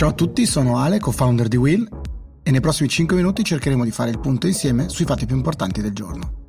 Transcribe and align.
Ciao 0.00 0.08
a 0.08 0.14
tutti, 0.14 0.46
sono 0.46 0.78
Ale, 0.78 0.98
co-founder 0.98 1.46
di 1.46 1.58
Will 1.58 1.86
e 2.42 2.50
nei 2.50 2.60
prossimi 2.60 2.88
5 2.88 3.14
minuti 3.14 3.44
cercheremo 3.44 3.84
di 3.84 3.90
fare 3.90 4.08
il 4.08 4.18
punto 4.18 4.46
insieme 4.46 4.88
sui 4.88 5.04
fatti 5.04 5.26
più 5.26 5.36
importanti 5.36 5.82
del 5.82 5.92
giorno. 5.92 6.39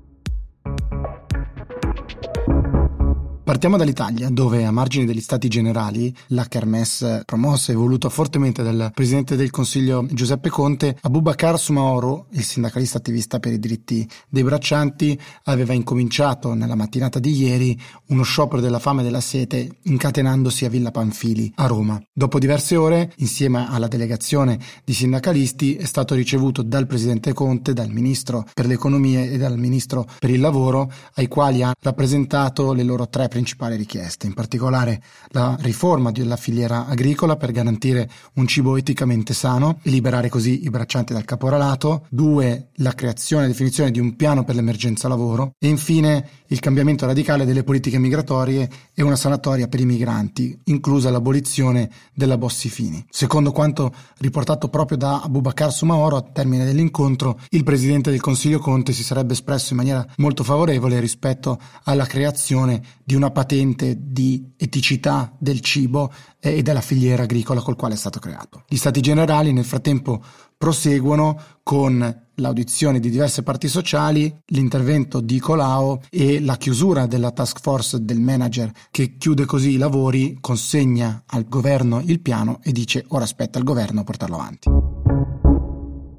Partiamo 3.52 3.76
dall'Italia, 3.76 4.30
dove 4.30 4.64
a 4.64 4.72
margine 4.72 5.04
degli 5.04 5.20
stati 5.20 5.50
generali 5.50 6.16
la 6.28 6.46
kermesse 6.46 7.24
promossa 7.26 7.74
e 7.74 7.76
voluta 7.76 8.08
fortemente 8.08 8.64
dal 8.64 8.92
presidente 8.94 9.36
del 9.36 9.50
Consiglio 9.50 10.08
Giuseppe 10.10 10.48
Conte, 10.48 10.96
Abubakar 11.02 11.60
Sumaoro, 11.60 12.28
il 12.30 12.46
sindacalista 12.46 12.98
attivista 12.98 13.40
per 13.40 13.52
i 13.52 13.60
diritti 13.60 14.08
dei 14.30 14.44
braccianti, 14.44 15.20
aveva 15.44 15.74
incominciato 15.74 16.54
nella 16.54 16.76
mattinata 16.76 17.20
di 17.20 17.34
ieri 17.34 17.78
uno 18.06 18.24
sciopero 18.24 18.62
della 18.62 18.80
fame 18.80 19.02
e 19.02 19.04
della 19.04 19.20
sete 19.20 19.80
incatenandosi 19.82 20.64
a 20.64 20.70
Villa 20.70 20.92
Panfili 20.92 21.52
a 21.56 21.66
Roma. 21.66 22.02
Dopo 22.14 22.40
diverse 22.40 22.78
ore, 22.78 23.12
insieme 23.18 23.68
alla 23.70 23.90
delegazione 23.90 24.58
di 24.86 24.94
sindacalisti, 24.94 25.76
è 25.76 25.86
stato 25.86 26.16
ricevuto 26.16 26.62
dal 26.62 26.88
presidente 26.88 27.34
Conte, 27.34 27.74
dal 27.74 27.90
ministro 27.90 28.48
per 28.54 28.66
l'economia 28.66 29.20
e 29.24 29.38
dal 29.38 29.58
ministro 29.58 30.08
per 30.20 30.30
il 30.30 30.40
lavoro, 30.40 30.90
ai 31.16 31.28
quali 31.28 31.62
ha 31.64 31.74
rappresentato 31.78 32.72
le 32.72 32.84
loro 32.84 33.10
tre 33.10 33.24
principali 33.24 33.40
principali 33.42 33.76
richieste, 33.76 34.28
in 34.28 34.34
particolare 34.34 35.02
la 35.30 35.58
riforma 35.62 36.12
della 36.12 36.38
filiera 36.38 36.86
agricola 36.86 37.38
per 37.38 37.52
garantire 37.52 38.08
un 38.36 38.46
cibo 38.46 38.78
eticamente 38.78 39.34
sano 39.34 39.80
e 39.82 39.90
liberare 39.90 40.30
così 40.30 40.64
i 40.64 40.70
braccianti 40.70 41.12
dal 41.12 41.26
caporalato, 41.26 42.06
due, 42.10 42.70
la 42.76 42.94
creazione 42.94 43.46
e 43.46 43.48
definizione 43.48 43.90
di 43.90 44.00
un 44.00 44.16
piano 44.16 44.44
per 44.44 44.54
l'emergenza 44.54 45.08
lavoro 45.08 45.56
e 45.58 45.68
infine 45.68 46.30
il 46.52 46.60
cambiamento 46.60 47.06
radicale 47.06 47.46
delle 47.46 47.64
politiche 47.64 47.98
migratorie 47.98 48.70
e 48.94 49.02
una 49.02 49.16
sanatoria 49.16 49.68
per 49.68 49.80
i 49.80 49.86
migranti, 49.86 50.60
inclusa 50.66 51.10
l'abolizione 51.10 51.90
della 52.14 52.38
Bossi-Fini. 52.38 53.06
Secondo 53.10 53.52
quanto 53.52 53.92
riportato 54.18 54.68
proprio 54.68 54.98
da 54.98 55.22
Abubakar 55.22 55.72
Sumaoro 55.72 56.18
a 56.18 56.22
termine 56.22 56.66
dell'incontro, 56.66 57.40
il 57.50 57.64
presidente 57.64 58.12
del 58.12 58.20
Consiglio 58.20 58.60
Conte 58.60 58.92
si 58.92 59.04
sarebbe 59.04 59.34
espresso 59.34 59.72
in 59.72 59.78
maniera 59.78 60.06
molto 60.18 60.44
favorevole 60.44 61.00
rispetto 61.00 61.58
alla 61.86 62.06
creazione 62.06 62.82
di 63.04 63.16
una 63.16 63.31
patente 63.32 63.98
di 64.00 64.54
eticità 64.58 65.34
del 65.38 65.60
cibo 65.62 66.12
e 66.40 66.62
della 66.62 66.82
filiera 66.82 67.24
agricola 67.24 67.62
col 67.62 67.76
quale 67.76 67.96
è 67.96 67.98
stato 67.98 68.20
creato. 68.20 68.64
Gli 68.68 68.78
stati 68.78 69.02
generali 69.02 69.52
nel 69.52 69.66
frattempo 69.66 70.24
proseguono 70.58 71.40
con 71.64 72.28
l'audizione 72.36 73.00
di 73.00 73.10
diverse 73.10 73.44
parti 73.44 73.68
sociali, 73.68 74.34
l'intervento 74.48 75.20
di 75.20 75.40
Colau 75.40 76.00
e 76.10 76.40
la 76.40 76.58
chiusura 76.58 77.06
della 77.06 77.32
task 77.32 77.60
force 77.62 78.04
del 78.04 78.20
manager 78.20 78.72
che 78.92 79.18
chiude 79.18 79.46
così 79.46 79.72
i 79.72 79.78
lavori, 79.78 80.38
consegna 80.40 81.24
al 81.28 81.48
governo 81.48 82.02
il 82.04 82.20
piano 82.20 82.60
e 82.64 82.72
dice 82.72 83.06
ora 83.10 83.24
aspetta 83.24 83.58
il 83.58 83.66
governo 83.66 84.02
a 84.02 84.04
portarlo 84.04 84.36
avanti. 84.36 84.91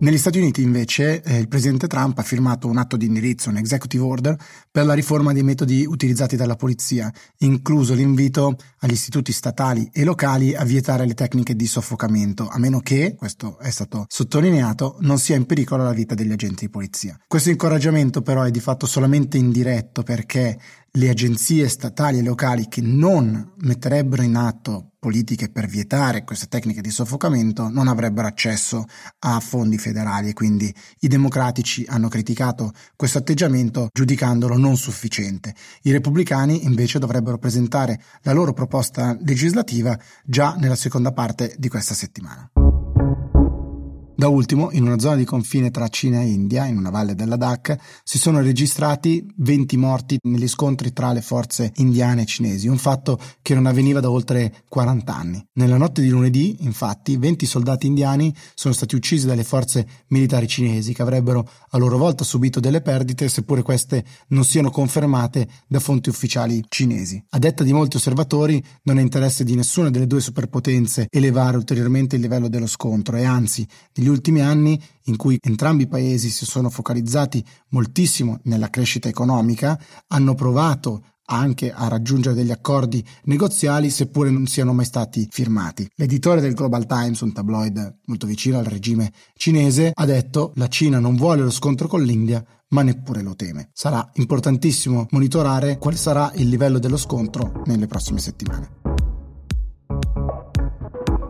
Negli 0.03 0.19
Stati 0.19 0.39
Uniti 0.39 0.63
invece 0.63 1.23
eh, 1.23 1.39
il 1.39 1.47
presidente 1.47 1.87
Trump 1.87 2.19
ha 2.19 2.25
firmato 2.25 2.67
un 2.67 2.77
atto 2.77 2.97
di 2.97 3.07
indirizzo, 3.07 3.51
un 3.51 3.57
executive 3.57 4.03
order, 4.03 4.37
per 4.69 4.85
la 4.85 4.95
riforma 4.95 5.33
dei 5.33 5.45
metodi 5.45 5.87
utilizzati 5.87 6.35
dalla 6.35 6.57
polizia, 6.57 7.09
incluso 7.39 7.95
l'invito 7.95 8.57
agli 8.81 8.95
istituti 8.95 9.31
statali 9.31 9.89
e 9.93 10.03
locali 10.03 10.57
a 10.57 10.65
vietare 10.65 11.07
le 11.07 11.15
tecniche 11.15 11.55
di 11.55 11.69
soffocamento, 11.69 12.49
a 12.49 12.59
meno 12.59 12.81
che, 12.81 13.15
questo 13.17 13.61
è 13.61 13.71
stato 13.71 14.07
sottolineato, 14.09 14.97
non 15.03 15.19
sia 15.19 15.37
in 15.37 15.47
pericolo 15.47 15.85
la 15.85 15.93
vita 15.93 16.17
degli 16.17 16.33
agenti 16.33 16.65
di 16.65 16.71
polizia. 16.73 17.17
Questo 17.29 17.51
incoraggiamento 17.51 18.23
però 18.23 18.43
è 18.43 18.51
di 18.51 18.59
fatto 18.59 18.87
solamente 18.87 19.39
indiretto 19.39 20.03
perché 20.03 20.59
le 20.91 21.09
agenzie 21.11 21.69
statali 21.69 22.19
e 22.19 22.23
locali 22.23 22.67
che 22.67 22.81
non 22.81 23.53
metterebbero 23.59 24.23
in 24.23 24.35
atto 24.35 24.92
politiche 25.03 25.49
per 25.49 25.67
vietare 25.67 26.23
queste 26.23 26.47
tecniche 26.47 26.81
di 26.81 26.93
soffocamento 26.93 27.69
non 27.69 27.89
avrebbero 27.89 28.29
accesso 28.29 28.85
a 29.19 29.41
fondi 29.41 29.77
federali 29.77 30.29
e 30.29 30.33
quindi 30.33 30.73
i 31.01 31.09
democratici 31.09 31.85
hanno 31.89 32.07
criticato 32.07 32.71
questo 32.95 33.19
atteggiamento 33.19 33.89
giudicandolo 33.93 34.57
non 34.57 34.77
sufficiente. 34.77 35.57
I 35.83 35.91
repubblicani 35.91 36.67
invece 36.67 37.01
dovrebbero 37.01 37.39
presentare 37.39 38.01
la 38.23 38.33
loro 38.33 38.53
proposta 38.53 39.19
legislativa 39.25 39.99
già 40.25 40.55
nella 40.55 40.77
seconda 40.77 41.11
parte 41.11 41.57
di 41.59 41.69
questa 41.69 41.95
settimana. 41.95 42.49
Da 44.15 44.29
ultimo, 44.29 44.71
in 44.73 44.85
una 44.85 44.99
zona 44.99 45.17
di 45.17 45.25
confine 45.25 45.71
tra 45.71 45.89
Cina 45.89 46.21
e 46.21 46.27
India, 46.27 46.67
in 46.67 46.77
una 46.77 46.91
valle 46.91 47.15
della 47.15 47.37
Dak, 47.37 47.77
si 48.05 48.19
sono 48.19 48.41
registrati 48.43 49.27
20 49.39 49.77
morti 49.79 50.19
negli 50.25 50.47
scontri 50.47 50.93
tra 50.93 51.13
le 51.13 51.23
forze 51.23 51.73
indiane 51.77 52.23
e 52.23 52.27
cinesi, 52.27 52.69
un 52.69 52.77
fatto 52.77 53.19
che 53.41 53.55
non 53.55 53.65
avveniva 53.65 54.01
da 54.01 54.11
oltre 54.11 54.65
40 54.69 55.15
anni. 55.15 55.45
Nella 55.55 55.79
notte 55.79 56.03
di 56.03 56.11
lunedì, 56.11 56.59
infatti, 56.61 57.17
20 57.17 57.47
soldati 57.47 57.87
indiani 57.87 58.33
sono 58.55 58.75
stati 58.75 58.95
uccisi 58.95 59.27
dalle 59.27 59.45
forze 59.45 59.87
militari 60.09 60.47
cinesi, 60.47 60.93
che 60.93 61.03
avrebbero 61.03 61.49
a 61.71 61.79
loro 61.79 61.97
volta 61.97 62.23
subito 62.23 62.61
delle 62.61 62.83
perdite, 62.83 63.29
seppure 63.29 63.63
queste 63.63 64.05
non 64.29 64.45
siano 64.45 64.71
confermate 64.71 65.49
da 65.67 65.81
fonti 65.81 66.11
ufficiali 66.11 66.63
cinesi. 66.69 67.21
A 67.31 67.39
detta 67.39 67.65
di 67.65 67.73
molti 67.73 67.97
osservatori, 67.97 68.63
non 68.83 68.99
è 68.99 69.03
interesse 69.03 69.43
di 69.43 69.57
nessuna 69.57 69.91
delle 69.91 70.07
due 70.07 70.21
superpotenze 70.21 71.07
elevare 71.11 71.57
ulteriormente 71.57 72.17
il 72.17 72.23
livello 72.23 72.49
dello 72.49 72.67
scontro 72.67 73.17
e 73.17 73.25
anzi, 73.25 73.67
negli 74.03 74.09
ultimi 74.09 74.41
anni 74.41 74.81
in 75.05 75.17
cui 75.17 75.39
entrambi 75.41 75.85
i 75.85 75.89
paesi 75.89 76.29
si 76.29 76.45
sono 76.45 76.69
focalizzati 76.69 77.45
moltissimo 77.69 78.41
nella 78.45 78.69
crescita 78.69 79.09
economica, 79.09 79.81
hanno 80.09 80.35
provato 80.35 81.05
anche 81.27 81.73
a 81.73 81.87
raggiungere 81.87 82.35
degli 82.35 82.51
accordi 82.51 83.03
negoziali 83.25 83.91
seppure 83.91 84.31
non 84.31 84.47
siano 84.47 84.73
mai 84.75 84.85
stati 84.85 85.29
firmati. 85.31 85.89
L'editore 85.95 86.41
del 86.41 86.55
Global 86.55 86.85
Times, 86.85 87.21
un 87.21 87.33
tabloid 87.33 88.01
molto 88.07 88.27
vicino 88.27 88.59
al 88.59 88.65
regime 88.65 89.13
cinese, 89.37 89.93
ha 89.95 90.05
detto 90.05 90.53
la 90.57 90.69
Cina 90.69 90.99
non 90.99 91.15
vuole 91.15 91.43
lo 91.43 91.51
scontro 91.51 91.87
con 91.87 92.03
l'India 92.03 92.45
ma 92.71 92.83
neppure 92.83 93.23
lo 93.23 93.37
teme. 93.37 93.71
Sarà 93.73 94.11
importantissimo 94.15 95.07
monitorare 95.11 95.79
quale 95.79 95.97
sarà 95.97 96.33
il 96.35 96.49
livello 96.49 96.79
dello 96.79 96.97
scontro 96.97 97.63
nelle 97.67 97.87
prossime 97.87 98.19
settimane. 98.19 98.82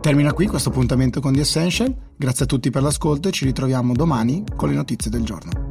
Termina 0.03 0.33
qui 0.33 0.47
questo 0.47 0.67
appuntamento 0.67 1.21
con 1.21 1.31
The 1.31 1.39
Essential, 1.39 1.95
grazie 2.17 2.43
a 2.43 2.45
tutti 2.45 2.69
per 2.69 2.81
l'ascolto 2.81 3.29
e 3.29 3.31
ci 3.31 3.45
ritroviamo 3.45 3.93
domani 3.93 4.43
con 4.53 4.67
le 4.67 4.75
notizie 4.75 5.09
del 5.09 5.23
giorno. 5.23 5.62